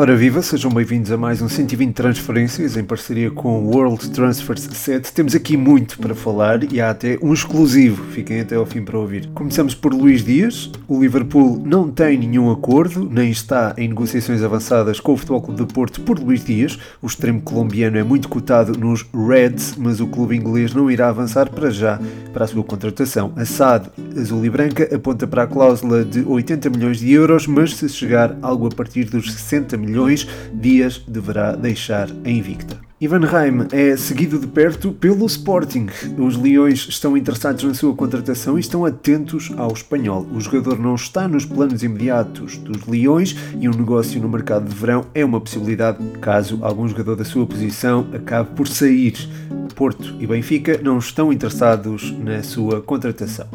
[0.00, 4.68] Ora viva, sejam bem-vindos a mais um 120 Transferências em parceria com o World Transfers
[4.72, 5.12] 7.
[5.12, 8.96] Temos aqui muito para falar e há até um exclusivo, fiquem até ao fim para
[8.96, 9.26] ouvir.
[9.34, 10.70] Começamos por Luís Dias.
[10.86, 15.64] O Liverpool não tem nenhum acordo, nem está em negociações avançadas com o Futebol Clube
[15.64, 16.78] de Porto por Luís Dias.
[17.02, 21.50] O extremo colombiano é muito cotado nos Reds, mas o clube inglês não irá avançar
[21.50, 21.98] para já
[22.32, 23.32] para a sua contratação.
[23.34, 27.74] A SAD Azul e Branca aponta para a cláusula de 80 milhões de euros, mas
[27.74, 32.88] se chegar algo a partir dos 60 milhões milhões, Dias deverá deixar a invicta.
[33.00, 35.86] Ivan Reim é seguido de perto pelo Sporting.
[36.18, 40.26] Os Leões estão interessados na sua contratação e estão atentos ao espanhol.
[40.34, 44.74] O jogador não está nos planos imediatos dos Leões e um negócio no mercado de
[44.74, 49.14] verão é uma possibilidade caso algum jogador da sua posição acabe por sair.
[49.78, 53.46] Porto e Benfica não estão interessados na sua contratação.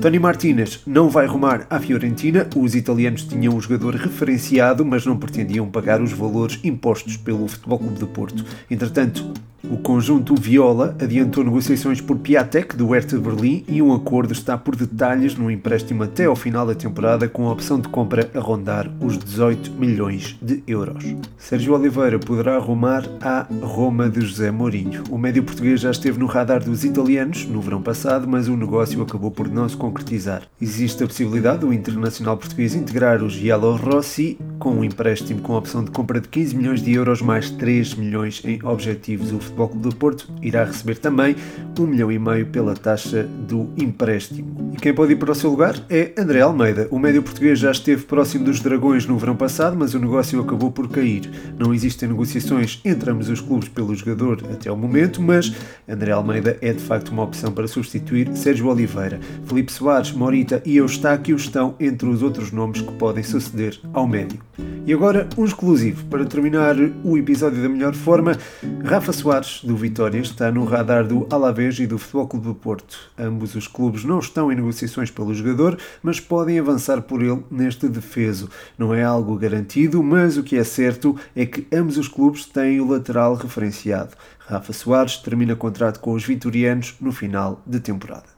[0.00, 2.48] Tony Martinez não vai rumar à Fiorentina.
[2.54, 7.80] Os italianos tinham o jogador referenciado, mas não pretendiam pagar os valores impostos pelo Futebol
[7.80, 8.44] Clube de Porto.
[8.70, 9.34] Entretanto,
[9.70, 14.76] o conjunto Viola adiantou negociações por Piatek do Hertha Berlim e um acordo está por
[14.76, 18.90] detalhes no empréstimo até ao final da temporada com a opção de compra a rondar
[19.00, 21.04] os 18 milhões de euros.
[21.38, 25.04] Sérgio Oliveira poderá arrumar à Roma de José Mourinho.
[25.10, 29.00] O médio português já esteve no radar dos italianos no verão passado, mas o negócio
[29.02, 30.42] acabou por não se concretizar.
[30.60, 35.58] Existe a possibilidade do internacional português integrar os Giallo Rossi com um empréstimo com a
[35.58, 39.32] opção de compra de 15 milhões de euros mais 3 milhões em objetivos.
[39.32, 41.36] O Futebol Clube do Porto irá receber também
[41.78, 44.63] 1 milhão e meio pela taxa do empréstimo.
[44.74, 46.88] E quem pode ir para o seu lugar é André Almeida.
[46.90, 50.68] O médio português já esteve próximo dos Dragões no verão passado, mas o negócio acabou
[50.68, 51.30] por cair.
[51.56, 55.54] Não existem negociações entre ambos os clubes pelo jogador até o momento, mas
[55.88, 59.20] André Almeida é de facto uma opção para substituir Sérgio Oliveira.
[59.46, 64.40] Felipe Soares, Morita e Eustáquio estão entre os outros nomes que podem suceder ao médio.
[64.86, 68.36] E agora, um exclusivo para terminar o episódio da melhor forma.
[68.84, 72.98] Rafa Soares, do Vitória, está no radar do Alavés e do Futebol Clube do Porto.
[73.18, 77.88] Ambos os clubes não estão em negociações pelo jogador, mas podem avançar por ele neste
[77.88, 78.48] defeso.
[78.76, 82.80] Não é algo garantido, mas o que é certo é que ambos os clubes têm
[82.80, 84.16] o lateral referenciado.
[84.38, 88.34] Rafa Soares termina contrato com os vitorianos no final de temporada.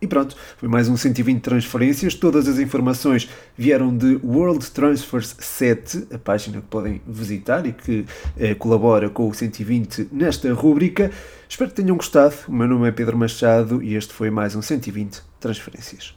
[0.00, 2.14] E pronto, foi mais um 120 transferências.
[2.14, 8.06] Todas as informações vieram de World Transfers 7, a página que podem visitar e que
[8.36, 11.10] eh, colabora com o 120 nesta rúbrica.
[11.48, 12.34] Espero que tenham gostado.
[12.46, 16.14] O meu nome é Pedro Machado e este foi mais um 120 transferências.